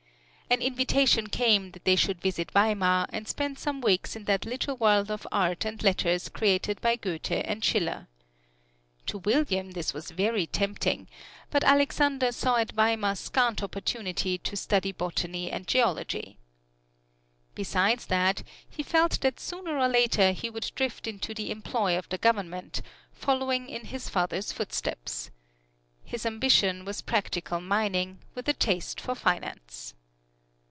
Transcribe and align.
An 0.53 0.61
invitation 0.61 1.27
came 1.27 1.71
that 1.71 1.85
they 1.85 1.95
should 1.95 2.19
visit 2.19 2.51
Weimar 2.51 3.05
and 3.07 3.25
spend 3.25 3.57
some 3.57 3.79
weeks 3.79 4.17
in 4.17 4.25
that 4.25 4.43
little 4.45 4.75
world 4.75 5.09
of 5.09 5.25
art 5.31 5.63
and 5.63 5.81
letters 5.81 6.27
created 6.27 6.81
by 6.81 6.97
Goethe 6.97 7.31
and 7.45 7.63
Schiller. 7.63 8.09
To 9.05 9.19
William 9.19 9.71
this 9.71 9.93
was 9.93 10.11
very 10.11 10.45
tempting; 10.45 11.07
but 11.51 11.63
Alexander 11.63 12.33
saw 12.33 12.57
at 12.57 12.73
Weimar 12.73 13.15
scant 13.15 13.63
opportunity 13.63 14.37
to 14.39 14.57
study 14.57 14.91
botany 14.91 15.49
and 15.49 15.65
geology. 15.69 16.37
Besides 17.55 18.07
that, 18.07 18.43
he 18.69 18.83
felt 18.83 19.21
that 19.21 19.39
sooner 19.39 19.79
or 19.79 19.87
later 19.87 20.33
he 20.33 20.49
would 20.49 20.69
drift 20.75 21.07
into 21.07 21.33
the 21.33 21.49
employ 21.49 21.97
of 21.97 22.09
the 22.09 22.17
Government, 22.17 22.81
following 23.13 23.69
in 23.69 23.85
his 23.85 24.09
father's 24.09 24.51
footsteps. 24.51 25.31
His 26.03 26.25
ambition 26.25 26.83
was 26.83 27.01
practical 27.01 27.61
mining, 27.61 28.19
with 28.35 28.49
a 28.49 28.53
taste 28.53 28.99
for 28.99 29.15
finance. 29.15 29.93